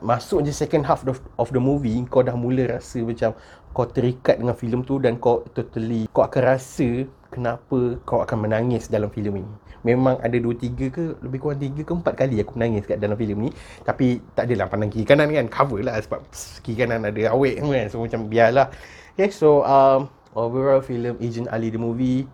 masuk 0.03 0.45
je 0.45 0.53
second 0.53 0.85
half 0.85 1.01
of, 1.09 1.17
of 1.41 1.49
the 1.49 1.61
movie 1.61 1.97
kau 2.05 2.21
dah 2.21 2.37
mula 2.37 2.77
rasa 2.77 3.01
macam 3.01 3.33
kau 3.73 3.89
terikat 3.89 4.37
dengan 4.37 4.55
filem 4.55 4.85
tu 4.85 5.01
dan 5.01 5.17
kau 5.17 5.41
totally 5.51 6.05
kau 6.13 6.21
akan 6.23 6.41
rasa 6.45 7.09
kenapa 7.33 7.99
kau 8.07 8.23
akan 8.23 8.47
menangis 8.47 8.87
dalam 8.87 9.11
filem 9.11 9.43
ini. 9.43 9.53
Memang 9.85 10.17
ada 10.23 10.33
2 10.33 10.55
3 10.55 10.89
ke 10.89 11.03
lebih 11.21 11.39
kurang 11.43 11.61
3 11.61 11.83
ke 11.85 11.91
4 11.93 12.01
kali 12.15 12.35
aku 12.41 12.51
menangis 12.57 12.87
kat 12.89 12.97
dalam 12.97 13.19
filem 13.19 13.37
ni. 13.37 13.49
Tapi 13.83 14.23
tak 14.33 14.49
adalah 14.49 14.71
pandang 14.71 14.89
kiri 14.89 15.05
kanan 15.05 15.29
kan. 15.29 15.45
Cover 15.51 15.83
lah 15.83 15.99
sebab 16.01 16.25
pss, 16.31 16.63
kiri 16.63 16.87
kanan 16.87 17.05
ada 17.05 17.35
awet 17.35 17.59
kan. 17.61 17.85
So 17.91 18.01
macam 18.01 18.31
biarlah. 18.31 18.71
Okay 19.13 19.29
so 19.29 19.61
um, 19.67 20.09
overall 20.33 20.81
filem 20.81 21.19
Agent 21.19 21.51
Ali 21.51 21.69
the 21.69 21.79
movie 21.79 22.25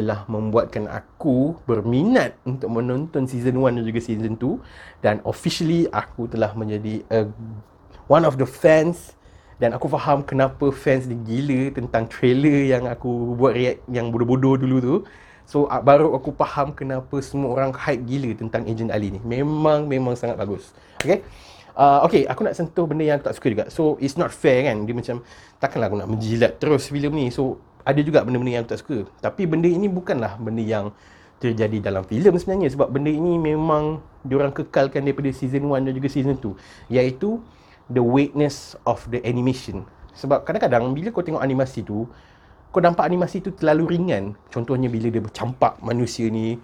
telah 0.00 0.24
membuatkan 0.32 0.88
aku 0.88 1.60
berminat 1.68 2.32
untuk 2.48 2.72
menonton 2.72 3.28
season 3.28 3.60
1 3.60 3.76
dan 3.76 3.84
juga 3.84 4.00
season 4.00 4.32
2 4.32 5.04
dan 5.04 5.20
officially 5.28 5.84
aku 5.92 6.24
telah 6.24 6.56
menjadi 6.56 7.04
a, 7.12 7.28
one 8.08 8.24
of 8.24 8.40
the 8.40 8.48
fans 8.48 9.12
dan 9.60 9.76
aku 9.76 9.92
faham 9.92 10.24
kenapa 10.24 10.72
fans 10.72 11.04
ni 11.04 11.20
gila 11.20 11.76
tentang 11.76 12.08
trailer 12.08 12.64
yang 12.64 12.88
aku 12.88 13.36
buat 13.36 13.52
react 13.52 13.84
yang 13.92 14.08
bodoh-bodoh 14.08 14.56
dulu 14.56 14.76
tu 14.80 14.94
so 15.44 15.68
baru 15.84 16.16
aku 16.16 16.32
faham 16.32 16.72
kenapa 16.72 17.20
semua 17.20 17.52
orang 17.52 17.76
hype 17.76 18.08
gila 18.08 18.32
tentang 18.32 18.64
Agent 18.64 18.88
Ali 18.88 19.12
ni 19.12 19.20
memang 19.20 19.84
memang 19.84 20.16
sangat 20.16 20.40
bagus 20.40 20.72
okay 20.96 21.20
Uh, 21.70 22.02
okay, 22.04 22.26
aku 22.26 22.44
nak 22.44 22.52
sentuh 22.52 22.84
benda 22.84 23.06
yang 23.06 23.16
aku 23.16 23.30
tak 23.30 23.36
suka 23.40 23.48
juga. 23.48 23.64
So, 23.72 23.96
it's 24.02 24.18
not 24.18 24.34
fair 24.34 24.68
kan. 24.68 24.84
Dia 24.84 24.92
macam, 24.92 25.22
takkanlah 25.62 25.86
aku 25.88 25.96
nak 26.02 26.10
menjilat 26.10 26.52
terus 26.58 26.90
filem 26.90 27.14
ni. 27.14 27.26
So, 27.32 27.62
ada 27.84 28.00
juga 28.00 28.22
benda-benda 28.24 28.52
yang 28.52 28.62
aku 28.64 28.72
tak 28.76 28.80
suka. 28.80 28.98
Tapi 29.20 29.42
benda 29.48 29.68
ini 29.68 29.86
bukanlah 29.88 30.36
benda 30.36 30.60
yang 30.60 30.92
terjadi 31.40 31.80
dalam 31.80 32.04
filem 32.04 32.36
sebenarnya 32.36 32.68
sebab 32.68 32.92
benda 32.92 33.08
ini 33.08 33.40
memang 33.40 34.04
diorang 34.20 34.52
kekalkan 34.52 35.08
daripada 35.08 35.32
season 35.32 35.72
1 35.72 35.88
dan 35.88 35.92
juga 35.96 36.08
season 36.12 36.36
2 36.36 36.92
iaitu 36.92 37.40
the 37.88 38.04
weightness 38.04 38.76
of 38.84 39.00
the 39.08 39.24
animation. 39.24 39.88
Sebab 40.12 40.44
kadang-kadang 40.44 40.92
bila 40.92 41.08
kau 41.08 41.24
tengok 41.24 41.40
animasi 41.40 41.80
tu 41.80 42.04
kau 42.70 42.78
nampak 42.78 43.08
animasi 43.08 43.42
tu 43.42 43.50
terlalu 43.56 43.98
ringan. 43.98 44.36
Contohnya 44.52 44.86
bila 44.86 45.10
dia 45.10 45.18
bercampak 45.24 45.80
manusia 45.82 46.30
ni 46.30 46.60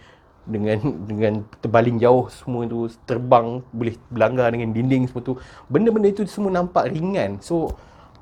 dengan 0.46 0.78
dengan 1.10 1.42
terbaling 1.58 1.98
jauh 1.98 2.30
semua 2.30 2.62
tu 2.70 2.86
terbang 3.02 3.58
boleh 3.74 3.98
berlanggar 4.12 4.54
dengan 4.54 4.70
dinding 4.70 5.10
semua 5.10 5.24
tu. 5.24 5.34
Benda-benda 5.66 6.12
itu 6.12 6.22
semua 6.28 6.52
nampak 6.52 6.92
ringan. 6.94 7.42
So 7.42 7.74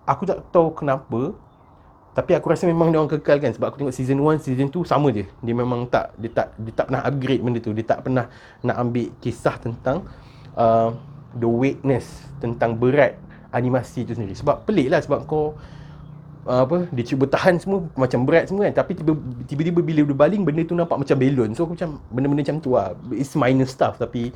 aku 0.09 0.25
tak 0.25 0.49
tahu 0.55 0.73
kenapa 0.73 1.37
tapi 2.15 2.31
aku 2.39 2.47
rasa 2.47 2.71
memang 2.71 2.95
dia 2.95 3.03
orang 3.03 3.11
kekalkan 3.11 3.51
sebab 3.51 3.75
aku 3.75 3.77
tengok 3.83 3.95
season 3.95 4.23
1, 4.23 4.39
season 4.39 4.71
2 4.71 4.87
sama 4.87 5.11
je. 5.11 5.27
Dia 5.43 5.51
memang 5.51 5.91
tak 5.91 6.15
dia 6.15 6.31
tak 6.31 6.55
dia 6.63 6.71
tak 6.71 6.87
pernah 6.87 7.03
upgrade 7.03 7.43
benda 7.43 7.59
tu. 7.59 7.75
Dia 7.75 7.83
tak 7.83 8.07
pernah 8.07 8.31
nak 8.63 8.77
ambil 8.79 9.11
kisah 9.19 9.59
tentang 9.59 10.07
uh, 10.55 10.95
the 11.35 11.51
weightness 11.51 12.07
tentang 12.39 12.79
berat 12.79 13.19
animasi 13.51 14.07
tu 14.07 14.15
sendiri. 14.15 14.39
Sebab 14.39 14.63
pelik 14.63 14.95
lah 14.95 15.03
sebab 15.03 15.27
kau 15.27 15.59
uh, 16.47 16.63
apa 16.63 16.87
dia 16.95 17.03
cuba 17.03 17.27
tahan 17.27 17.59
semua 17.59 17.83
macam 17.99 18.23
berat 18.23 18.47
semua 18.47 18.71
kan 18.71 18.87
tapi 18.87 18.95
tiba-tiba 19.51 19.83
bila 19.83 20.07
dia 20.07 20.15
baling 20.15 20.47
benda 20.47 20.63
tu 20.63 20.79
nampak 20.79 21.03
macam 21.03 21.19
belon. 21.19 21.51
So 21.59 21.67
aku 21.67 21.75
macam 21.75 21.99
benda-benda 22.15 22.47
macam 22.47 22.59
tu 22.63 22.79
lah. 22.79 22.95
It's 23.11 23.35
minor 23.35 23.67
stuff 23.67 23.99
tapi 23.99 24.31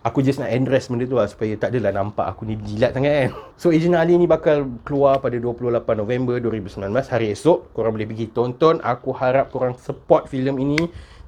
aku 0.00 0.24
just 0.24 0.40
nak 0.40 0.48
address 0.48 0.88
benda 0.88 1.04
tu 1.04 1.16
lah 1.16 1.28
supaya 1.28 1.52
tak 1.60 1.76
adalah 1.76 1.92
nampak 1.92 2.24
aku 2.24 2.48
ni 2.48 2.56
jilat 2.64 2.96
sangat 2.96 3.12
kan. 3.12 3.30
So 3.60 3.68
Agent 3.68 3.96
Ali 3.96 4.16
ni 4.16 4.24
bakal 4.24 4.64
keluar 4.84 5.20
pada 5.20 5.36
28 5.36 5.84
November 5.96 6.40
2019 6.40 6.88
hari 7.12 7.26
esok. 7.36 7.72
Korang 7.76 7.92
boleh 7.92 8.08
pergi 8.08 8.32
tonton. 8.32 8.80
Aku 8.80 9.12
harap 9.12 9.52
korang 9.52 9.76
support 9.76 10.26
filem 10.32 10.56
ini 10.56 10.80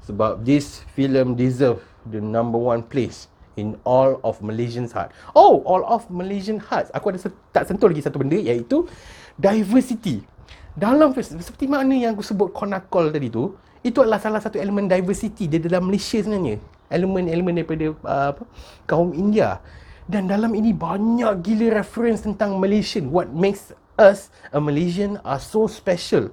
sebab 0.08 0.40
this 0.40 0.82
film 0.96 1.36
deserve 1.36 1.84
the 2.08 2.18
number 2.18 2.58
one 2.58 2.80
place 2.80 3.28
in 3.60 3.76
all 3.84 4.16
of 4.24 4.40
Malaysian's 4.40 4.96
heart. 4.96 5.12
Oh, 5.36 5.60
all 5.68 5.84
of 5.84 6.08
Malaysian 6.08 6.56
hearts. 6.56 6.88
Aku 6.96 7.12
ada 7.12 7.20
se- 7.20 7.36
tak 7.52 7.68
sentuh 7.68 7.92
lagi 7.92 8.00
satu 8.00 8.16
benda 8.16 8.40
iaitu 8.40 8.88
diversity. 9.36 10.24
Dalam 10.72 11.12
seperti 11.12 11.68
mana 11.68 11.92
yang 11.92 12.16
aku 12.16 12.24
sebut 12.24 12.48
konakol 12.48 13.12
tadi 13.12 13.28
tu, 13.28 13.52
itu 13.84 14.00
adalah 14.00 14.16
salah 14.16 14.40
satu 14.40 14.56
elemen 14.56 14.88
diversity 14.88 15.44
di 15.44 15.60
dalam 15.60 15.92
Malaysia 15.92 16.16
sebenarnya 16.16 16.56
elemen-elemen 16.92 17.64
daripada 17.64 17.86
uh, 18.04 18.28
apa 18.36 18.44
kaum 18.86 19.16
India. 19.16 19.58
Dan 20.04 20.28
dalam 20.28 20.52
ini 20.52 20.76
banyak 20.76 21.40
gila 21.40 21.80
reference 21.80 22.26
tentang 22.26 22.60
Malaysian. 22.60 23.08
What 23.08 23.32
makes 23.32 23.72
us 23.96 24.28
a 24.52 24.60
Malaysian 24.60 25.16
are 25.24 25.40
so 25.40 25.64
special. 25.70 26.28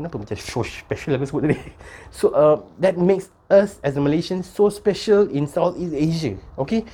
Kenapa 0.00 0.16
macam 0.16 0.38
so 0.40 0.64
special 0.64 1.12
aku 1.20 1.24
sebut 1.28 1.42
tadi? 1.44 1.58
So 2.18 2.32
uh, 2.32 2.64
that 2.80 2.96
makes 2.96 3.28
us 3.52 3.76
as 3.84 4.00
a 4.00 4.02
Malaysian 4.02 4.40
so 4.40 4.72
special 4.72 5.28
in 5.28 5.44
Southeast 5.44 5.92
Asia. 5.92 6.32
Okay 6.56 6.88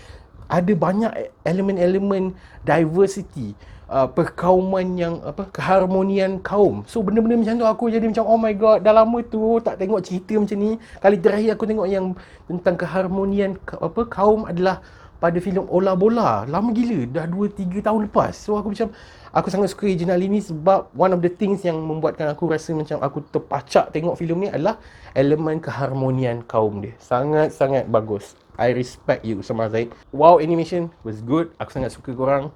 ada 0.47 0.73
banyak 0.73 1.13
elemen-elemen 1.43 2.35
diversity 2.63 3.55
uh, 3.91 4.07
perkauman 4.11 4.99
yang 4.99 5.15
apa 5.23 5.47
keharmonian 5.51 6.43
kaum. 6.43 6.83
So 6.87 7.03
benda-benda 7.03 7.39
macam 7.39 7.55
tu 7.59 7.67
aku 7.67 7.85
jadi 7.91 8.07
macam 8.07 8.25
oh 8.27 8.39
my 8.39 8.55
god 8.55 8.83
dah 8.83 8.95
lama 8.95 9.19
tu 9.27 9.59
tak 9.63 9.79
tengok 9.79 10.03
cerita 10.03 10.35
macam 10.39 10.59
ni. 10.59 10.71
Kali 10.99 11.17
terakhir 11.19 11.51
aku 11.55 11.65
tengok 11.67 11.89
yang 11.89 12.15
tentang 12.47 12.75
keharmonian 12.79 13.59
apa 13.71 14.03
kaum 14.07 14.47
adalah 14.47 14.83
pada 15.19 15.39
filem 15.41 15.65
Ola 15.69 15.93
Bola. 15.97 16.45
Lama 16.45 16.71
gila 16.73 17.07
dah 17.09 17.27
2 17.29 17.53
3 17.53 17.85
tahun 17.85 18.01
lepas. 18.09 18.33
So 18.37 18.57
aku 18.57 18.73
macam 18.73 18.93
aku 19.33 19.49
sangat 19.53 19.73
suka 19.73 19.89
Ejinal 19.89 20.21
ini 20.21 20.41
sebab 20.41 20.93
one 20.97 21.13
of 21.13 21.21
the 21.25 21.33
things 21.33 21.65
yang 21.65 21.77
membuatkan 21.81 22.29
aku 22.33 22.49
rasa 22.49 22.73
macam 22.73 23.01
aku 23.01 23.25
terpacak 23.29 23.93
tengok 23.93 24.17
filem 24.17 24.47
ni 24.47 24.49
adalah 24.49 24.81
elemen 25.17 25.61
keharmonian 25.61 26.45
kaum 26.45 26.85
dia. 26.85 26.97
Sangat-sangat 27.01 27.89
bagus. 27.89 28.37
I 28.57 28.73
respect 28.73 29.25
you 29.25 29.45
Usama 29.45 29.69
Zaid. 29.69 29.93
Wow 30.13 30.41
animation 30.41 30.89
was 31.05 31.21
good. 31.21 31.53
Aku 31.61 31.73
sangat 31.73 31.93
suka 31.93 32.17
korang 32.17 32.53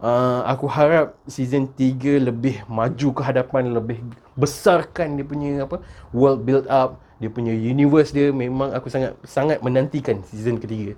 uh, 0.00 0.42
aku 0.48 0.66
harap 0.68 1.16
season 1.28 1.68
3 1.70 2.20
lebih 2.20 2.64
maju 2.68 3.08
ke 3.12 3.22
hadapan 3.24 3.72
lebih 3.72 3.98
besarkan 4.36 5.16
dia 5.16 5.24
punya 5.24 5.64
apa 5.64 5.80
world 6.12 6.44
build 6.44 6.66
up 6.68 7.00
dia 7.16 7.32
punya 7.32 7.52
universe 7.52 8.12
dia 8.12 8.28
memang 8.28 8.76
aku 8.76 8.92
sangat 8.92 9.16
sangat 9.24 9.64
menantikan 9.64 10.20
season 10.28 10.60
ketiga 10.60 10.92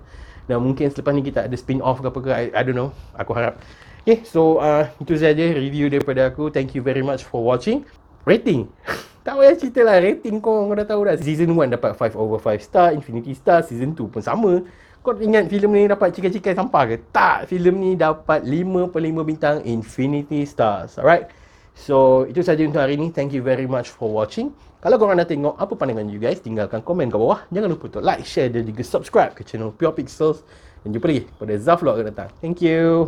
dan 0.49 0.65
mungkin 0.65 0.89
selepas 0.89 1.13
ni 1.13 1.21
kita 1.21 1.45
ada 1.45 1.53
spin 1.53 1.79
off 1.85 2.01
ke 2.01 2.09
apa 2.09 2.19
ke 2.19 2.29
I, 2.33 2.45
I 2.49 2.61
don't 2.65 2.73
know 2.73 2.89
aku 3.13 3.37
harap 3.37 3.61
okay 4.01 4.25
so 4.25 4.57
uh, 4.57 4.89
itu 4.97 5.13
saja 5.13 5.53
review 5.53 5.93
daripada 5.93 6.33
aku 6.33 6.49
thank 6.49 6.73
you 6.73 6.81
very 6.81 7.05
much 7.05 7.21
for 7.21 7.45
watching 7.45 7.85
rating. 8.29 8.67
tak 9.25 9.33
payah 9.35 9.55
cerita 9.57 9.81
lah 9.81 9.97
rating 9.97 10.37
kau, 10.37 10.69
kau 10.69 10.75
dah 10.77 10.87
tahu 10.87 11.01
dah. 11.09 11.15
Season 11.19 11.49
1 11.49 11.75
dapat 11.75 11.97
5 11.97 12.13
over 12.13 12.37
5 12.37 12.61
star, 12.61 12.93
Infinity 12.93 13.33
Star, 13.33 13.65
Season 13.65 13.97
2 13.97 14.13
pun 14.13 14.21
sama. 14.23 14.61
Kau 14.99 15.15
ingat 15.15 15.47
filem 15.47 15.71
ni 15.73 15.83
dapat 15.87 16.11
cikai-cikai 16.11 16.53
sampah 16.53 16.83
ke? 16.85 16.95
Tak, 17.09 17.47
filem 17.47 17.75
ni 17.79 17.91
dapat 17.95 18.43
5 18.43 18.91
per 18.91 19.01
5 19.01 19.23
bintang 19.23 19.57
Infinity 19.63 20.43
Stars. 20.43 20.99
Alright? 20.99 21.31
So, 21.71 22.27
itu 22.27 22.43
saja 22.43 22.59
untuk 22.67 22.83
hari 22.83 22.99
ni. 22.99 23.07
Thank 23.07 23.31
you 23.31 23.39
very 23.39 23.63
much 23.63 23.87
for 23.87 24.11
watching. 24.11 24.51
Kalau 24.79 24.95
korang 24.95 25.19
dah 25.19 25.27
tengok 25.27 25.59
apa 25.59 25.75
pandangan 25.75 26.07
you 26.07 26.23
guys, 26.23 26.39
tinggalkan 26.39 26.79
komen 26.79 27.11
kat 27.11 27.19
bawah. 27.19 27.43
Jangan 27.51 27.67
lupa 27.67 27.91
untuk 27.91 28.03
like, 28.03 28.23
share 28.23 28.47
dan 28.47 28.63
juga 28.63 28.83
subscribe 28.83 29.35
ke 29.35 29.43
channel 29.43 29.75
Pure 29.75 29.91
Pixels. 29.91 30.43
Dan 30.87 30.95
jumpa 30.95 31.07
lagi 31.11 31.23
pada 31.35 31.53
Zaflog 31.59 31.99
akan 31.99 32.07
datang. 32.11 32.29
Thank 32.39 32.63
you. 32.63 33.07